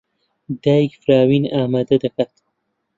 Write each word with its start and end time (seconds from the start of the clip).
دایک 0.63 0.91
فراوین 1.01 1.43
ئامادە 1.53 1.95
دەکات. 2.03 2.31